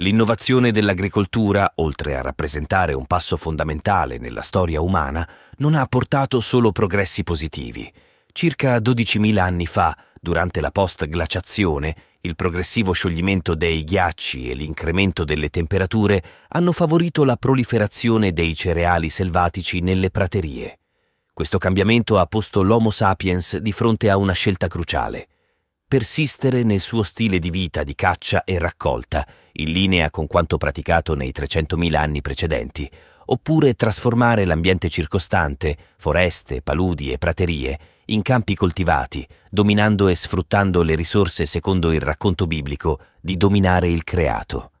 L'innovazione 0.00 0.70
dell'agricoltura, 0.70 1.72
oltre 1.76 2.16
a 2.16 2.22
rappresentare 2.22 2.92
un 2.92 3.04
passo 3.06 3.36
fondamentale 3.36 4.18
nella 4.18 4.42
storia 4.42 4.80
umana, 4.80 5.28
non 5.56 5.74
ha 5.74 5.84
portato 5.86 6.38
solo 6.38 6.70
progressi 6.70 7.24
positivi. 7.24 7.92
Circa 8.30 8.76
12.000 8.76 9.38
anni 9.38 9.66
fa, 9.66 9.96
durante 10.20 10.60
la 10.60 10.70
post-glaciazione, 10.70 11.96
il 12.20 12.36
progressivo 12.36 12.92
scioglimento 12.92 13.56
dei 13.56 13.82
ghiacci 13.82 14.48
e 14.48 14.54
l'incremento 14.54 15.24
delle 15.24 15.48
temperature 15.48 16.22
hanno 16.50 16.70
favorito 16.70 17.24
la 17.24 17.36
proliferazione 17.36 18.32
dei 18.32 18.54
cereali 18.54 19.08
selvatici 19.08 19.80
nelle 19.80 20.12
praterie. 20.12 20.78
Questo 21.34 21.58
cambiamento 21.58 22.20
ha 22.20 22.26
posto 22.26 22.62
l'Homo 22.62 22.92
sapiens 22.92 23.56
di 23.56 23.72
fronte 23.72 24.10
a 24.10 24.16
una 24.16 24.32
scelta 24.32 24.68
cruciale 24.68 25.26
persistere 25.88 26.64
nel 26.64 26.80
suo 26.80 27.02
stile 27.02 27.38
di 27.38 27.48
vita 27.48 27.82
di 27.82 27.94
caccia 27.94 28.44
e 28.44 28.58
raccolta, 28.58 29.26
in 29.52 29.72
linea 29.72 30.10
con 30.10 30.26
quanto 30.26 30.58
praticato 30.58 31.14
nei 31.14 31.32
300.000 31.34 31.94
anni 31.94 32.20
precedenti, 32.20 32.88
oppure 33.24 33.72
trasformare 33.72 34.44
l'ambiente 34.44 34.90
circostante, 34.90 35.76
foreste, 35.96 36.60
paludi 36.60 37.10
e 37.10 37.16
praterie, 37.16 37.78
in 38.06 38.20
campi 38.20 38.54
coltivati, 38.54 39.26
dominando 39.48 40.08
e 40.08 40.14
sfruttando 40.14 40.82
le 40.82 40.94
risorse 40.94 41.46
secondo 41.46 41.90
il 41.90 42.00
racconto 42.00 42.46
biblico 42.46 43.00
di 43.18 43.38
dominare 43.38 43.88
il 43.88 44.04
creato. 44.04 44.72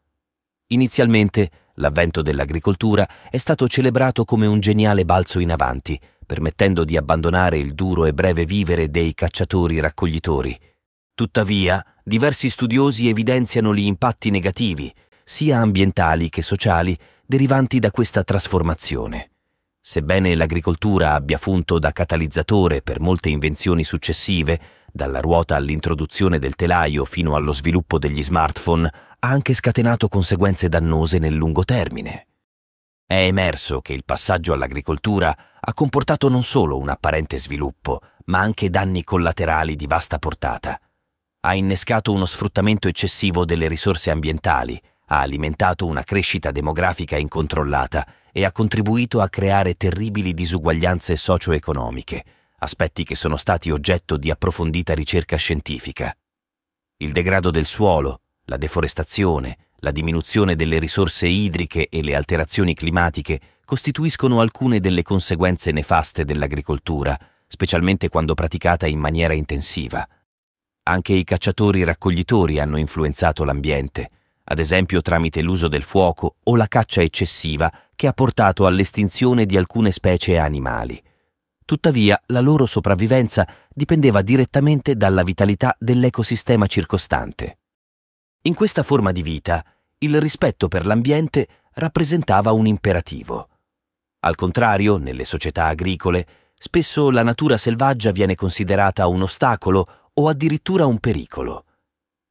Inizialmente, 0.68 1.50
l'avvento 1.76 2.20
dell'agricoltura 2.20 3.08
è 3.30 3.38
stato 3.38 3.66
celebrato 3.66 4.26
come 4.26 4.44
un 4.44 4.60
geniale 4.60 5.06
balzo 5.06 5.38
in 5.38 5.52
avanti, 5.52 5.98
permettendo 6.26 6.84
di 6.84 6.98
abbandonare 6.98 7.56
il 7.56 7.72
duro 7.72 8.04
e 8.04 8.12
breve 8.12 8.44
vivere 8.44 8.90
dei 8.90 9.14
cacciatori-raccoglitori, 9.14 10.58
Tuttavia, 11.18 11.84
diversi 12.04 12.48
studiosi 12.48 13.08
evidenziano 13.08 13.74
gli 13.74 13.84
impatti 13.84 14.30
negativi, 14.30 14.94
sia 15.24 15.58
ambientali 15.58 16.28
che 16.28 16.42
sociali, 16.42 16.96
derivanti 17.26 17.80
da 17.80 17.90
questa 17.90 18.22
trasformazione. 18.22 19.32
Sebbene 19.80 20.36
l'agricoltura 20.36 21.14
abbia 21.14 21.36
funto 21.36 21.80
da 21.80 21.90
catalizzatore 21.90 22.82
per 22.82 23.00
molte 23.00 23.30
invenzioni 23.30 23.82
successive, 23.82 24.60
dalla 24.92 25.18
ruota 25.18 25.56
all'introduzione 25.56 26.38
del 26.38 26.54
telaio 26.54 27.04
fino 27.04 27.34
allo 27.34 27.52
sviluppo 27.52 27.98
degli 27.98 28.22
smartphone, 28.22 28.86
ha 28.86 29.28
anche 29.28 29.54
scatenato 29.54 30.06
conseguenze 30.06 30.68
dannose 30.68 31.18
nel 31.18 31.34
lungo 31.34 31.64
termine. 31.64 32.28
È 33.04 33.16
emerso 33.16 33.80
che 33.80 33.92
il 33.92 34.04
passaggio 34.04 34.52
all'agricoltura 34.52 35.36
ha 35.58 35.74
comportato 35.74 36.28
non 36.28 36.44
solo 36.44 36.78
un 36.78 36.90
apparente 36.90 37.40
sviluppo, 37.40 38.02
ma 38.26 38.38
anche 38.38 38.70
danni 38.70 39.02
collaterali 39.02 39.74
di 39.74 39.88
vasta 39.88 40.20
portata 40.20 40.80
ha 41.48 41.54
innescato 41.54 42.12
uno 42.12 42.26
sfruttamento 42.26 42.88
eccessivo 42.88 43.46
delle 43.46 43.68
risorse 43.68 44.10
ambientali, 44.10 44.78
ha 45.06 45.20
alimentato 45.20 45.86
una 45.86 46.02
crescita 46.02 46.50
demografica 46.50 47.16
incontrollata 47.16 48.06
e 48.30 48.44
ha 48.44 48.52
contribuito 48.52 49.22
a 49.22 49.30
creare 49.30 49.74
terribili 49.74 50.34
disuguaglianze 50.34 51.16
socio-economiche, 51.16 52.22
aspetti 52.58 53.02
che 53.02 53.14
sono 53.14 53.38
stati 53.38 53.70
oggetto 53.70 54.18
di 54.18 54.30
approfondita 54.30 54.92
ricerca 54.92 55.36
scientifica. 55.36 56.14
Il 56.98 57.12
degrado 57.12 57.50
del 57.50 57.64
suolo, 57.64 58.20
la 58.44 58.58
deforestazione, 58.58 59.56
la 59.76 59.90
diminuzione 59.90 60.54
delle 60.54 60.78
risorse 60.78 61.28
idriche 61.28 61.88
e 61.88 62.02
le 62.02 62.14
alterazioni 62.14 62.74
climatiche 62.74 63.40
costituiscono 63.64 64.40
alcune 64.40 64.80
delle 64.80 65.00
conseguenze 65.00 65.70
nefaste 65.72 66.26
dell'agricoltura, 66.26 67.18
specialmente 67.46 68.10
quando 68.10 68.34
praticata 68.34 68.86
in 68.86 68.98
maniera 68.98 69.32
intensiva. 69.32 70.06
Anche 70.88 71.12
i 71.12 71.22
cacciatori-raccoglitori 71.22 72.58
hanno 72.58 72.78
influenzato 72.78 73.44
l'ambiente, 73.44 74.10
ad 74.44 74.58
esempio 74.58 75.02
tramite 75.02 75.42
l'uso 75.42 75.68
del 75.68 75.82
fuoco 75.82 76.36
o 76.44 76.56
la 76.56 76.66
caccia 76.66 77.02
eccessiva 77.02 77.70
che 77.94 78.06
ha 78.06 78.14
portato 78.14 78.64
all'estinzione 78.64 79.44
di 79.44 79.58
alcune 79.58 79.92
specie 79.92 80.38
animali. 80.38 80.98
Tuttavia, 81.66 82.18
la 82.28 82.40
loro 82.40 82.64
sopravvivenza 82.64 83.46
dipendeva 83.68 84.22
direttamente 84.22 84.96
dalla 84.96 85.24
vitalità 85.24 85.76
dell'ecosistema 85.78 86.66
circostante. 86.66 87.58
In 88.44 88.54
questa 88.54 88.82
forma 88.82 89.12
di 89.12 89.20
vita, 89.20 89.62
il 89.98 90.18
rispetto 90.18 90.68
per 90.68 90.86
l'ambiente 90.86 91.48
rappresentava 91.74 92.52
un 92.52 92.66
imperativo. 92.66 93.50
Al 94.20 94.36
contrario, 94.36 94.96
nelle 94.96 95.26
società 95.26 95.66
agricole, 95.66 96.26
spesso 96.54 97.10
la 97.10 97.22
natura 97.22 97.58
selvaggia 97.58 98.10
viene 98.10 98.34
considerata 98.34 99.06
un 99.06 99.20
ostacolo 99.20 99.86
o 100.18 100.28
addirittura 100.28 100.84
un 100.84 100.98
pericolo. 100.98 101.64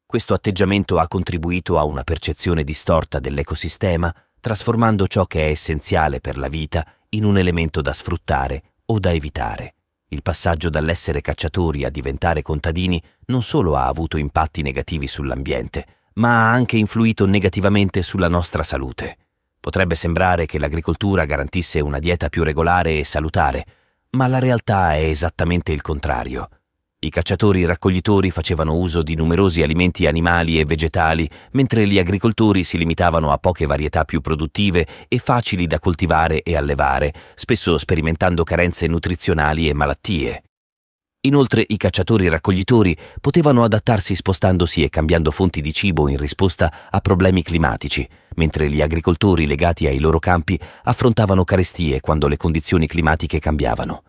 Questo 0.06 0.34
atteggiamento 0.34 1.00
ha 1.00 1.08
contribuito 1.08 1.78
a 1.78 1.84
una 1.86 2.04
percezione 2.04 2.64
distorta 2.64 3.20
dell'ecosistema, 3.20 4.14
trasformando 4.42 5.08
ciò 5.08 5.26
che 5.26 5.46
è 5.48 5.50
essenziale 5.50 6.20
per 6.20 6.38
la 6.38 6.50
vita 6.50 6.86
in 7.10 7.24
un 7.24 7.38
elemento 7.38 7.82
da 7.82 7.94
sfruttare 7.94 8.74
o 8.88 9.00
da 9.00 9.12
evitare. 9.14 9.76
Il 10.10 10.22
passaggio 10.22 10.70
dall'essere 10.70 11.22
cacciatori 11.22 11.86
a 11.86 11.90
diventare 11.90 12.42
contadini 12.42 13.02
non 13.28 13.42
solo 13.42 13.78
ha 13.78 13.88
avuto 13.88 14.18
impatti 14.18 14.62
negativi 14.62 15.08
sull'ambiente, 15.08 15.86
ma 16.16 16.50
ha 16.50 16.52
anche 16.52 16.76
influito 16.76 17.26
negativamente 17.26 18.02
sulla 18.02 18.28
nostra 18.28 18.64
salute. 18.64 19.18
Potrebbe 19.62 19.96
sembrare 19.96 20.46
che 20.46 20.60
l'agricoltura 20.60 21.24
garantisse 21.24 21.80
una 21.80 22.00
dieta 22.00 22.28
più 22.28 22.44
regolare 22.44 23.00
e 23.00 23.06
salutare, 23.06 23.66
ma 24.12 24.28
la 24.28 24.40
realtà 24.40 24.96
è 24.96 25.04
esattamente 25.04 25.72
il 25.72 25.82
contrario. 25.82 26.50
I 27.08 27.10
cacciatori-raccoglitori 27.10 28.32
facevano 28.32 28.76
uso 28.76 29.02
di 29.02 29.16
numerosi 29.16 29.64
alimenti 29.64 30.08
animali 30.08 30.60
e 30.60 30.66
vegetali, 30.66 31.26
mentre 31.52 31.88
gli 31.88 31.98
agricoltori 31.98 32.66
si 32.66 32.78
limitavano 32.78 33.32
a 33.32 33.38
poche 33.38 33.66
varietà 33.66 34.04
più 34.04 34.20
produttive 34.20 34.86
e 35.08 35.18
facili 35.18 35.68
da 35.68 35.80
coltivare 35.80 36.44
e 36.44 36.58
allevare, 36.58 37.14
spesso 37.36 37.78
sperimentando 37.78 38.44
carenze 38.44 38.88
nutrizionali 38.88 39.70
e 39.70 39.74
malattie. 39.74 40.44
Inoltre 41.22 41.64
i 41.66 41.78
cacciatori-raccoglitori 41.78 42.98
potevano 43.22 43.64
adattarsi 43.64 44.14
spostandosi 44.14 44.84
e 44.84 44.90
cambiando 44.90 45.32
fonti 45.32 45.62
di 45.62 45.72
cibo 45.72 46.10
in 46.10 46.18
risposta 46.18 46.90
a 46.92 47.00
problemi 47.00 47.42
climatici, 47.42 48.06
mentre 48.36 48.70
gli 48.70 48.82
agricoltori 48.82 49.48
legati 49.48 49.88
ai 49.88 50.00
loro 50.00 50.20
campi 50.20 50.60
affrontavano 50.84 51.46
carestie 51.46 52.02
quando 52.02 52.28
le 52.28 52.36
condizioni 52.36 52.86
climatiche 52.86 53.40
cambiavano. 53.40 54.02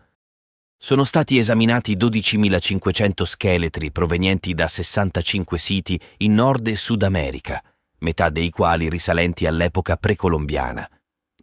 Sono 0.81 1.03
stati 1.03 1.37
esaminati 1.37 1.97
12.500 1.97 3.23
scheletri 3.23 3.91
provenienti 3.91 4.53
da 4.53 4.69
65 4.69 5.57
siti 5.57 5.99
in 6.19 6.33
Nord 6.33 6.67
e 6.67 6.77
Sud 6.77 7.03
America, 7.03 7.61
metà 7.99 8.29
dei 8.29 8.49
quali 8.49 8.87
risalenti 8.87 9.45
all'epoca 9.45 9.97
precolombiana. 9.97 10.89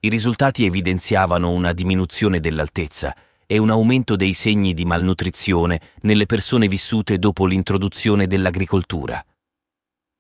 I 0.00 0.08
risultati 0.08 0.64
evidenziavano 0.64 1.50
una 1.50 1.74
diminuzione 1.74 2.41
dell'altezza 2.41 3.14
e 3.47 3.58
un 3.58 3.69
aumento 3.69 4.16
dei 4.16 4.32
segni 4.32 4.72
di 4.72 4.86
malnutrizione 4.86 5.82
nelle 6.00 6.24
persone 6.24 6.66
vissute 6.66 7.18
dopo 7.18 7.44
l'introduzione 7.44 8.26
dell'agricoltura. 8.26 9.22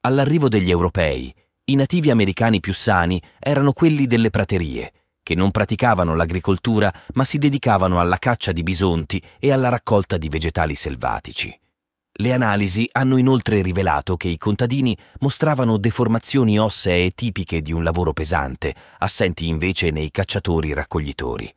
All'arrivo 0.02 0.48
degli 0.48 0.68
europei, 0.68 1.34
i 1.64 1.74
nativi 1.74 2.10
americani 2.10 2.60
più 2.60 2.74
sani 2.74 3.20
erano 3.38 3.72
quelli 3.72 4.06
delle 4.06 4.28
praterie, 4.28 4.92
che 5.26 5.34
non 5.34 5.50
praticavano 5.50 6.14
l'agricoltura 6.14 6.92
ma 7.14 7.24
si 7.24 7.38
dedicavano 7.38 7.98
alla 7.98 8.16
caccia 8.16 8.52
di 8.52 8.62
bisonti 8.62 9.20
e 9.40 9.50
alla 9.50 9.68
raccolta 9.68 10.18
di 10.18 10.28
vegetali 10.28 10.76
selvatici. 10.76 11.52
Le 12.18 12.32
analisi 12.32 12.88
hanno 12.92 13.16
inoltre 13.16 13.60
rivelato 13.60 14.16
che 14.16 14.28
i 14.28 14.38
contadini 14.38 14.96
mostravano 15.18 15.78
deformazioni 15.78 16.60
ossee 16.60 17.10
tipiche 17.10 17.60
di 17.60 17.72
un 17.72 17.82
lavoro 17.82 18.12
pesante, 18.12 18.72
assenti 18.98 19.48
invece 19.48 19.90
nei 19.90 20.12
cacciatori-raccoglitori. 20.12 21.52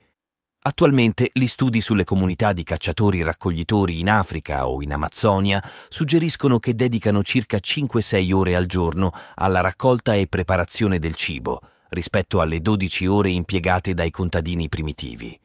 Attualmente 0.62 1.30
gli 1.31 1.45
studi 1.45 1.80
sulle 1.80 2.04
comunità 2.04 2.54
di 2.54 2.63
cacciatori-raccoglitori 2.63 4.00
in 4.00 4.10
Africa 4.10 4.68
o 4.68 4.81
in 4.81 4.94
Amazzonia 4.94 5.63
suggeriscono 5.89 6.57
che 6.57 6.74
dedicano 6.74 7.22
circa 7.22 7.57
5-6 7.57 8.33
ore 8.33 8.56
al 8.56 8.65
giorno 8.65 9.12
alla 9.36 9.62
raccolta 9.62 10.15
e 10.15 10.25
preparazione 10.25 10.98
del 10.98 11.13
cibo, 11.13 11.62
rispetto 11.89 12.41
alle 12.41 12.62
12 12.62 13.06
ore 13.07 13.30
impiegate 13.31 13.94
dai 13.94 14.09
contadini 14.12 14.69
primitivi. 14.69 15.39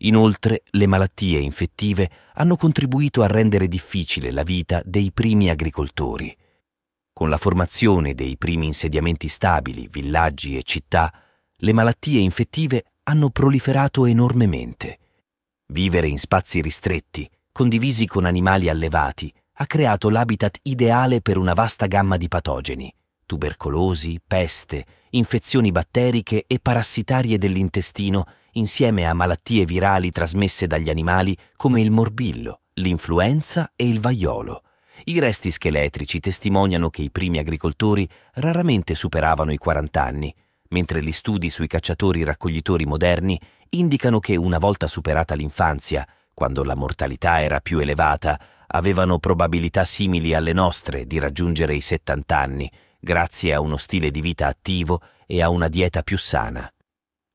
Inoltre, 0.00 0.62
le 0.70 0.86
malattie 0.86 1.38
infettive 1.38 2.10
hanno 2.34 2.56
contribuito 2.56 3.22
a 3.22 3.26
rendere 3.26 3.66
difficile 3.66 4.30
la 4.30 4.42
vita 4.42 4.82
dei 4.84 5.10
primi 5.12 5.48
agricoltori. 5.48 6.36
con 7.16 7.30
la 7.30 7.38
formazione 7.38 8.12
dei 8.12 8.36
primi 8.36 8.66
insediamenti 8.66 9.26
stabili, 9.28 9.88
villaggi 9.90 10.58
e 10.58 10.62
città, 10.62 11.10
le 11.60 11.72
malattie 11.72 12.20
infettive 12.20 12.92
hanno 13.04 13.30
proliferato 13.30 14.04
enormemente. 14.04 14.98
Vivere 15.72 16.08
in 16.08 16.18
spazi 16.18 16.60
ristretti, 16.60 17.26
condivisi 17.50 18.06
con 18.06 18.26
animali 18.26 18.68
allevati, 18.68 19.32
ha 19.54 19.64
creato 19.64 20.10
l'habitat 20.10 20.58
ideale 20.64 21.22
per 21.22 21.38
una 21.38 21.54
vasta 21.54 21.86
gamma 21.86 22.18
di 22.18 22.28
patogeni, 22.28 22.94
tubercolosi, 23.26 24.20
peste, 24.26 24.84
infezioni 25.10 25.72
batteriche 25.72 26.44
e 26.46 26.58
parassitarie 26.60 27.36
dell'intestino, 27.36 28.24
insieme 28.52 29.06
a 29.06 29.12
malattie 29.12 29.64
virali 29.64 30.10
trasmesse 30.10 30.66
dagli 30.66 30.88
animali 30.88 31.36
come 31.56 31.80
il 31.80 31.90
morbillo, 31.90 32.60
l'influenza 32.74 33.72
e 33.76 33.86
il 33.88 34.00
vaiolo. 34.00 34.62
I 35.04 35.18
resti 35.18 35.50
scheletrici 35.50 36.20
testimoniano 36.20 36.88
che 36.88 37.02
i 37.02 37.10
primi 37.10 37.38
agricoltori 37.38 38.08
raramente 38.34 38.94
superavano 38.94 39.52
i 39.52 39.58
40 39.58 40.02
anni, 40.02 40.34
mentre 40.68 41.02
gli 41.02 41.12
studi 41.12 41.50
sui 41.50 41.66
cacciatori-raccoglitori 41.66 42.86
moderni 42.86 43.38
indicano 43.70 44.18
che 44.20 44.36
una 44.36 44.58
volta 44.58 44.86
superata 44.86 45.34
l'infanzia, 45.34 46.06
quando 46.32 46.64
la 46.64 46.74
mortalità 46.74 47.42
era 47.42 47.60
più 47.60 47.78
elevata, 47.78 48.40
avevano 48.68 49.18
probabilità 49.18 49.84
simili 49.84 50.34
alle 50.34 50.52
nostre 50.52 51.06
di 51.06 51.18
raggiungere 51.18 51.74
i 51.74 51.80
70 51.80 52.38
anni, 52.38 52.70
grazie 52.98 53.54
a 53.54 53.60
uno 53.60 53.76
stile 53.76 54.10
di 54.10 54.20
vita 54.20 54.46
attivo 54.46 55.00
e 55.26 55.42
a 55.42 55.48
una 55.48 55.68
dieta 55.68 56.02
più 56.02 56.18
sana. 56.18 56.70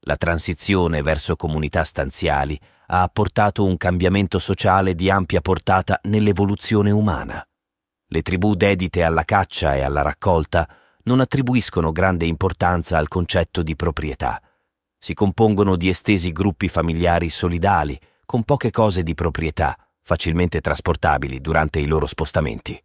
La 0.06 0.16
transizione 0.16 1.02
verso 1.02 1.36
comunità 1.36 1.84
stanziali 1.84 2.60
ha 2.88 3.04
apportato 3.04 3.64
un 3.64 3.78
cambiamento 3.78 4.40
sociale 4.40 4.96
di 4.96 5.10
ampia 5.10 5.42
portata 5.42 6.00
nell'evoluzione 6.04 6.92
umana. 6.92 7.46
Le 8.08 8.22
tribù 8.22 8.56
dedite 8.56 9.04
alla 9.04 9.24
caccia 9.24 9.76
e 9.76 9.82
alla 9.82 10.02
raccolta 10.02 10.68
non 11.04 11.20
attribuiscono 11.20 11.92
grande 11.92 12.26
importanza 12.26 12.98
al 12.98 13.08
concetto 13.08 13.64
di 13.64 13.76
proprietà. 13.76 14.42
Si 14.98 15.14
compongono 15.14 15.76
di 15.76 15.90
estesi 15.90 16.32
gruppi 16.32 16.68
familiari 16.68 17.30
solidali, 17.30 18.00
con 18.26 18.44
poche 18.44 18.72
cose 18.72 19.04
di 19.04 19.14
proprietà, 19.14 19.78
facilmente 20.02 20.62
trasportabili 20.62 21.40
durante 21.42 21.80
i 21.80 21.86
loro 21.86 22.06
spostamenti. 22.06 22.82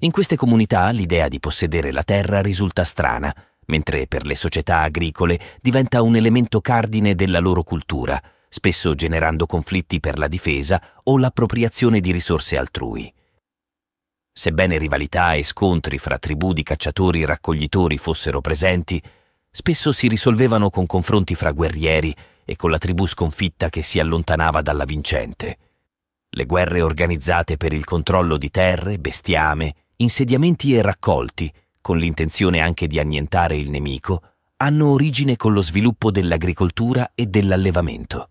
In 0.00 0.10
queste 0.10 0.36
comunità 0.36 0.90
l'idea 0.90 1.26
di 1.26 1.40
possedere 1.40 1.90
la 1.90 2.02
terra 2.02 2.42
risulta 2.42 2.84
strana, 2.84 3.34
mentre 3.68 4.06
per 4.06 4.26
le 4.26 4.36
società 4.36 4.80
agricole 4.80 5.40
diventa 5.62 6.02
un 6.02 6.16
elemento 6.16 6.60
cardine 6.60 7.14
della 7.14 7.38
loro 7.38 7.62
cultura, 7.62 8.20
spesso 8.50 8.94
generando 8.94 9.46
conflitti 9.46 9.98
per 9.98 10.18
la 10.18 10.28
difesa 10.28 11.00
o 11.04 11.16
l'appropriazione 11.16 12.00
di 12.00 12.12
risorse 12.12 12.58
altrui. 12.58 13.10
Sebbene 14.30 14.76
rivalità 14.76 15.32
e 15.32 15.42
scontri 15.42 15.96
fra 15.96 16.18
tribù 16.18 16.52
di 16.52 16.62
cacciatori 16.62 17.22
e 17.22 17.26
raccoglitori 17.26 17.96
fossero 17.96 18.42
presenti, 18.42 19.02
spesso 19.50 19.92
si 19.92 20.08
risolvevano 20.08 20.68
con 20.68 20.84
confronti 20.84 21.34
fra 21.34 21.52
guerrieri 21.52 22.14
e 22.44 22.54
con 22.54 22.70
la 22.70 22.76
tribù 22.76 23.06
sconfitta 23.06 23.70
che 23.70 23.82
si 23.82 23.98
allontanava 23.98 24.60
dalla 24.60 24.84
vincente. 24.84 25.56
Le 26.28 26.44
guerre 26.44 26.82
organizzate 26.82 27.56
per 27.56 27.72
il 27.72 27.86
controllo 27.86 28.36
di 28.36 28.50
terre, 28.50 28.98
bestiame, 28.98 29.74
insediamenti 29.96 30.74
e 30.74 30.82
raccolti, 30.82 31.52
con 31.80 31.98
l'intenzione 31.98 32.60
anche 32.60 32.86
di 32.86 32.98
annientare 32.98 33.56
il 33.56 33.70
nemico, 33.70 34.22
hanno 34.58 34.90
origine 34.90 35.36
con 35.36 35.52
lo 35.52 35.60
sviluppo 35.60 36.10
dell'agricoltura 36.10 37.12
e 37.14 37.26
dell'allevamento. 37.26 38.30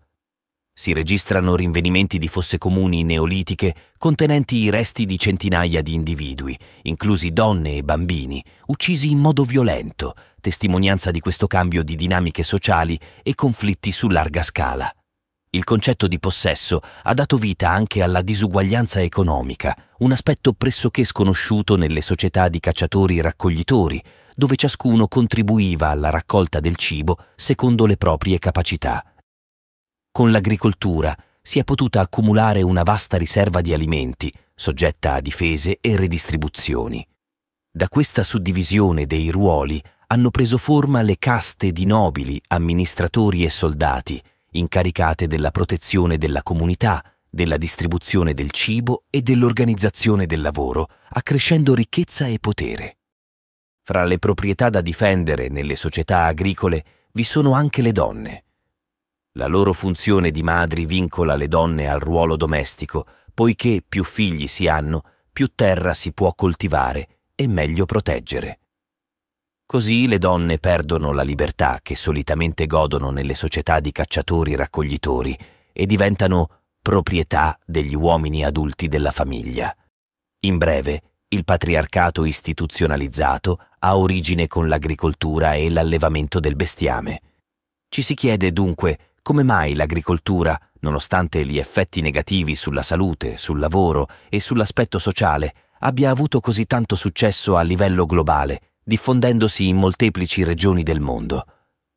Si 0.78 0.92
registrano 0.92 1.56
rinvenimenti 1.56 2.18
di 2.18 2.28
fosse 2.28 2.58
comuni 2.58 3.02
neolitiche 3.02 3.74
contenenti 3.96 4.56
i 4.56 4.70
resti 4.70 5.06
di 5.06 5.18
centinaia 5.18 5.80
di 5.82 5.94
individui, 5.94 6.56
inclusi 6.82 7.30
donne 7.30 7.76
e 7.76 7.82
bambini, 7.82 8.44
uccisi 8.66 9.10
in 9.10 9.18
modo 9.18 9.44
violento, 9.44 10.14
testimonianza 10.40 11.10
di 11.10 11.20
questo 11.20 11.46
cambio 11.46 11.82
di 11.82 11.96
dinamiche 11.96 12.42
sociali 12.42 13.00
e 13.22 13.34
conflitti 13.34 13.90
su 13.90 14.08
larga 14.08 14.42
scala. 14.42 14.95
Il 15.56 15.64
concetto 15.64 16.06
di 16.06 16.20
possesso 16.20 16.80
ha 17.02 17.14
dato 17.14 17.36
vita 17.36 17.70
anche 17.70 18.02
alla 18.02 18.22
disuguaglianza 18.22 19.00
economica, 19.00 19.76
un 19.98 20.12
aspetto 20.12 20.52
pressoché 20.52 21.02
sconosciuto 21.04 21.76
nelle 21.76 22.02
società 22.02 22.48
di 22.48 22.60
cacciatori 22.60 23.18
e 23.18 23.22
raccoglitori, 23.22 24.02
dove 24.34 24.54
ciascuno 24.56 25.08
contribuiva 25.08 25.88
alla 25.88 26.10
raccolta 26.10 26.60
del 26.60 26.76
cibo 26.76 27.16
secondo 27.34 27.86
le 27.86 27.96
proprie 27.96 28.38
capacità 28.38 29.02
con 30.16 30.30
l'agricoltura 30.30 31.14
si 31.42 31.58
è 31.58 31.64
potuta 31.64 32.00
accumulare 32.00 32.62
una 32.62 32.84
vasta 32.84 33.18
riserva 33.18 33.60
di 33.60 33.74
alimenti, 33.74 34.32
soggetta 34.54 35.12
a 35.12 35.20
difese 35.20 35.76
e 35.78 35.94
redistribuzioni. 35.94 37.06
Da 37.70 37.86
questa 37.90 38.22
suddivisione 38.22 39.04
dei 39.04 39.28
ruoli 39.28 39.78
hanno 40.06 40.30
preso 40.30 40.56
forma 40.56 41.02
le 41.02 41.18
caste 41.18 41.70
di 41.70 41.84
nobili, 41.84 42.40
amministratori 42.46 43.44
e 43.44 43.50
soldati, 43.50 44.18
incaricate 44.56 45.26
della 45.26 45.50
protezione 45.50 46.18
della 46.18 46.42
comunità, 46.42 47.02
della 47.28 47.56
distribuzione 47.56 48.34
del 48.34 48.50
cibo 48.50 49.04
e 49.10 49.22
dell'organizzazione 49.22 50.26
del 50.26 50.40
lavoro, 50.40 50.88
accrescendo 51.10 51.74
ricchezza 51.74 52.26
e 52.26 52.38
potere. 52.38 52.98
Fra 53.82 54.04
le 54.04 54.18
proprietà 54.18 54.70
da 54.70 54.80
difendere 54.80 55.48
nelle 55.48 55.76
società 55.76 56.24
agricole 56.24 56.84
vi 57.12 57.22
sono 57.22 57.52
anche 57.52 57.82
le 57.82 57.92
donne. 57.92 58.44
La 59.32 59.46
loro 59.46 59.72
funzione 59.72 60.30
di 60.30 60.42
madri 60.42 60.86
vincola 60.86 61.36
le 61.36 61.46
donne 61.46 61.88
al 61.88 62.00
ruolo 62.00 62.36
domestico, 62.36 63.06
poiché 63.34 63.82
più 63.86 64.02
figli 64.02 64.46
si 64.46 64.66
hanno, 64.66 65.02
più 65.30 65.52
terra 65.54 65.92
si 65.92 66.12
può 66.12 66.34
coltivare 66.34 67.20
e 67.34 67.46
meglio 67.46 67.84
proteggere. 67.84 68.60
Così 69.66 70.06
le 70.06 70.18
donne 70.18 70.58
perdono 70.58 71.10
la 71.10 71.24
libertà 71.24 71.80
che 71.82 71.96
solitamente 71.96 72.66
godono 72.66 73.10
nelle 73.10 73.34
società 73.34 73.80
di 73.80 73.90
cacciatori-raccoglitori 73.90 75.36
e 75.72 75.86
diventano 75.86 76.60
proprietà 76.80 77.58
degli 77.66 77.96
uomini 77.96 78.44
adulti 78.44 78.86
della 78.86 79.10
famiglia. 79.10 79.76
In 80.44 80.56
breve, 80.56 81.02
il 81.28 81.44
patriarcato 81.44 82.24
istituzionalizzato 82.24 83.58
ha 83.80 83.96
origine 83.98 84.46
con 84.46 84.68
l'agricoltura 84.68 85.54
e 85.54 85.68
l'allevamento 85.68 86.38
del 86.38 86.54
bestiame. 86.54 87.20
Ci 87.88 88.02
si 88.02 88.14
chiede 88.14 88.52
dunque 88.52 89.14
come 89.20 89.42
mai 89.42 89.74
l'agricoltura, 89.74 90.56
nonostante 90.82 91.44
gli 91.44 91.58
effetti 91.58 92.00
negativi 92.00 92.54
sulla 92.54 92.82
salute, 92.82 93.36
sul 93.36 93.58
lavoro 93.58 94.06
e 94.28 94.38
sull'aspetto 94.38 95.00
sociale, 95.00 95.52
abbia 95.80 96.10
avuto 96.10 96.38
così 96.38 96.66
tanto 96.66 96.94
successo 96.94 97.56
a 97.56 97.62
livello 97.62 98.06
globale, 98.06 98.60
diffondendosi 98.88 99.66
in 99.66 99.78
molteplici 99.78 100.44
regioni 100.44 100.84
del 100.84 101.00
mondo. 101.00 101.44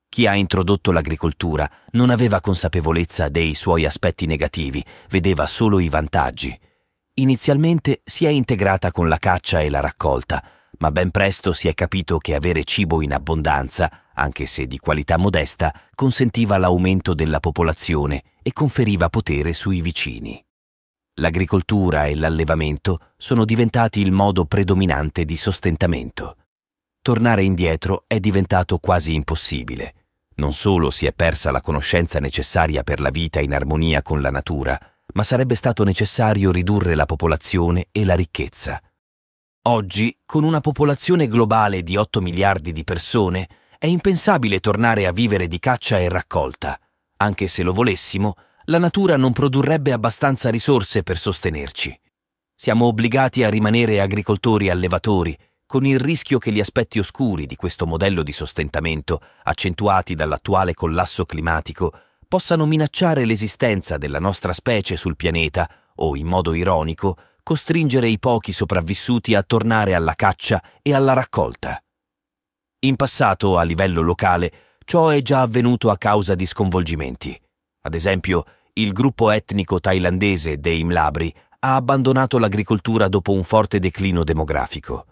Chi 0.10 0.26
ha 0.26 0.34
introdotto 0.34 0.92
l'agricoltura 0.92 1.70
non 1.92 2.10
aveva 2.10 2.40
consapevolezza 2.40 3.30
dei 3.30 3.54
suoi 3.54 3.86
aspetti 3.86 4.26
negativi, 4.26 4.84
vedeva 5.10 5.46
solo 5.46 5.78
i 5.78 5.88
vantaggi. 5.88 6.60
Inizialmente 7.14 8.02
si 8.04 8.26
è 8.26 8.30
integrata 8.30 8.90
con 8.90 9.08
la 9.08 9.18
caccia 9.18 9.60
e 9.60 9.70
la 9.70 9.82
raccolta, 9.82 10.44
ma 10.80 10.90
ben 10.90 11.12
presto 11.12 11.54
si 11.54 11.68
è 11.68 11.76
capito 11.76 12.18
che 12.18 12.34
avere 12.34 12.64
cibo 12.64 13.04
in 13.04 13.14
abbondanza, 13.14 14.08
anche 14.16 14.48
se 14.48 14.66
di 14.66 14.80
qualità 14.80 15.18
modesta, 15.18 15.72
consentiva 15.94 16.58
l'aumento 16.58 17.14
della 17.14 17.40
popolazione 17.40 18.24
e 18.42 18.52
conferiva 18.52 19.10
potere 19.10 19.54
sui 19.54 19.82
vicini. 19.82 20.44
L'agricoltura 21.20 22.08
e 22.08 22.16
l'allevamento 22.16 23.12
sono 23.16 23.46
diventati 23.46 24.00
il 24.00 24.12
modo 24.12 24.46
predominante 24.46 25.24
di 25.24 25.38
sostentamento. 25.38 26.36
Tornare 27.02 27.44
indietro 27.44 28.04
è 28.08 28.20
diventato 28.20 28.78
quasi 28.78 29.14
impossibile. 29.14 29.94
Non 30.36 30.52
solo 30.52 30.92
si 30.92 31.06
è 31.06 31.14
persa 31.14 31.50
la 31.50 31.62
conoscenza 31.62 32.20
necessaria 32.20 32.84
per 32.84 33.00
la 33.00 33.10
vita 33.10 33.40
in 33.40 33.54
armonia 33.54 34.02
con 34.02 34.22
la 34.22 34.30
natura, 34.30 34.78
ma 35.14 35.24
sarebbe 35.24 35.56
stato 35.56 35.86
necessario 35.86 36.52
ridurre 36.52 36.96
la 36.96 37.06
popolazione 37.06 37.88
e 37.92 38.04
la 38.04 38.16
ricchezza. 38.16 38.82
Oggi, 39.64 40.18
con 40.26 40.44
una 40.44 40.60
popolazione 40.60 41.28
globale 41.28 41.84
di 41.84 41.96
8 41.96 42.22
miliardi 42.22 42.74
di 42.74 42.84
persone, 42.84 43.48
è 43.78 43.88
impensabile 43.88 44.60
tornare 44.60 45.06
a 45.08 45.14
vivere 45.14 45.48
di 45.48 45.60
caccia 45.60 46.00
e 46.00 46.10
raccolta. 46.10 46.78
Anche 47.18 47.48
se 47.48 47.64
lo 47.64 47.72
volessimo, 47.72 48.34
la 48.66 48.78
natura 48.78 49.16
non 49.16 49.32
produrrebbe 49.32 49.94
abbastanza 49.94 50.50
risorse 50.50 51.04
per 51.04 51.18
sostenerci. 51.18 51.98
Siamo 52.56 52.86
obbligati 52.86 53.44
a 53.44 53.50
rimanere 53.50 54.02
agricoltori 54.02 54.70
allevatori, 54.70 55.38
con 55.70 55.86
il 55.86 56.00
rischio 56.00 56.40
che 56.40 56.52
gli 56.52 56.60
aspetti 56.60 56.98
oscuri 56.98 57.46
di 57.46 57.56
questo 57.56 57.86
modello 57.86 58.24
di 58.24 58.32
sostentamento, 58.32 59.22
accentuati 59.44 60.16
dall'attuale 60.16 60.74
collasso 60.74 61.26
climatico, 61.26 61.94
possano 62.28 62.66
minacciare 62.66 63.24
l'esistenza 63.24 64.00
della 64.00 64.18
nostra 64.18 64.52
specie 64.52 64.96
sul 64.96 65.16
pianeta 65.16 65.70
o, 65.98 66.16
in 66.16 66.26
modo 66.26 66.56
ironico, 66.56 67.18
costringere 67.44 68.08
i 68.08 68.18
pochi 68.18 68.52
sopravvissuti 68.52 69.36
a 69.36 69.44
tornare 69.44 69.94
alla 69.94 70.16
caccia 70.16 70.60
e 70.82 70.96
alla 70.96 71.14
raccolta. 71.14 71.80
In 72.80 72.96
passato, 72.96 73.60
a 73.60 73.62
livello 73.62 74.02
locale, 74.02 74.52
ciò 74.86 75.10
è 75.10 75.22
già 75.22 75.42
avvenuto 75.42 75.92
a 75.92 76.00
causa 76.00 76.34
di 76.34 76.48
sconvolgimenti. 76.48 77.40
Ad 77.82 77.94
esempio, 77.94 78.44
il 78.74 78.92
gruppo 78.92 79.30
etnico 79.30 79.80
thailandese 79.80 80.58
dei 80.58 80.84
Mlabri 80.84 81.32
ha 81.60 81.76
abbandonato 81.76 82.40
l'agricoltura 82.40 83.08
dopo 83.08 83.34
un 83.34 83.44
forte 83.44 83.78
declino 83.78 84.24
demografico. 84.24 85.06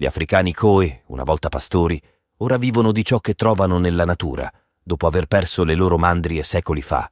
Gli 0.00 0.06
africani 0.06 0.54
Coe, 0.54 1.02
una 1.06 1.24
volta 1.24 1.48
pastori, 1.48 2.00
ora 2.36 2.56
vivono 2.56 2.92
di 2.92 3.04
ciò 3.04 3.18
che 3.18 3.34
trovano 3.34 3.78
nella 3.78 4.04
natura, 4.04 4.48
dopo 4.80 5.08
aver 5.08 5.26
perso 5.26 5.64
le 5.64 5.74
loro 5.74 5.98
mandrie 5.98 6.44
secoli 6.44 6.82
fa. 6.82 7.10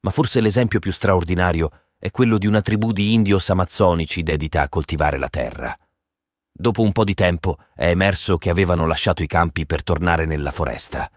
Ma 0.00 0.10
forse 0.10 0.40
l'esempio 0.40 0.80
più 0.80 0.90
straordinario 0.90 1.70
è 1.96 2.10
quello 2.10 2.36
di 2.36 2.48
una 2.48 2.60
tribù 2.60 2.90
di 2.90 3.14
indios 3.14 3.48
amazzonici 3.50 4.24
dedita 4.24 4.62
a 4.62 4.68
coltivare 4.68 5.16
la 5.16 5.28
terra. 5.28 5.78
Dopo 6.50 6.82
un 6.82 6.90
po' 6.90 7.04
di 7.04 7.14
tempo 7.14 7.56
è 7.72 7.86
emerso 7.86 8.36
che 8.36 8.50
avevano 8.50 8.88
lasciato 8.88 9.22
i 9.22 9.28
campi 9.28 9.64
per 9.64 9.84
tornare 9.84 10.26
nella 10.26 10.50
foresta. 10.50 11.08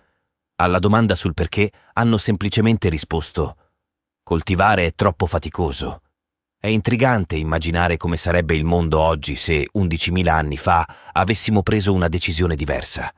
Alla 0.58 0.78
domanda 0.78 1.16
sul 1.16 1.34
perché 1.34 1.72
hanno 1.94 2.18
semplicemente 2.18 2.90
risposto 2.90 3.56
Coltivare 4.22 4.86
è 4.86 4.94
troppo 4.94 5.26
faticoso. 5.26 6.04
È 6.64 6.68
intrigante 6.68 7.38
immaginare 7.38 7.98
come 7.98 8.18
sarebbe 8.18 8.54
il 8.54 8.66
mondo 8.66 9.00
oggi 9.00 9.36
se 9.36 9.68
11.000 9.74 10.28
anni 10.28 10.58
fa 10.58 10.86
avessimo 11.12 11.64
preso 11.64 11.92
una 11.92 12.08
decisione 12.08 12.54
diversa. 12.54 13.12